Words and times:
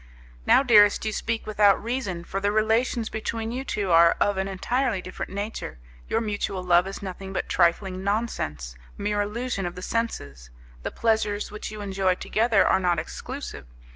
"Now, 0.47 0.63
dearest, 0.63 1.05
you 1.05 1.11
speak 1.13 1.45
without 1.45 1.83
reason, 1.83 2.23
for 2.23 2.39
the 2.39 2.51
relations 2.51 3.07
between 3.07 3.51
you 3.51 3.63
two 3.63 3.91
are 3.91 4.15
of 4.19 4.37
an 4.37 4.47
entirely 4.47 4.99
different 4.99 5.31
nature. 5.31 5.77
Your 6.09 6.19
mutual 6.21 6.63
love 6.63 6.87
is 6.87 7.03
nothing 7.03 7.33
but 7.33 7.47
trifling 7.47 8.03
nonsense, 8.03 8.75
mere 8.97 9.21
illusion 9.21 9.67
of 9.67 9.75
the 9.75 9.83
senses. 9.83 10.49
The 10.81 10.89
pleasures 10.89 11.51
which 11.51 11.69
you 11.69 11.81
enjoy 11.81 12.15
together 12.15 12.65
are 12.67 12.79
not 12.79 12.97
exclusive. 12.97 13.67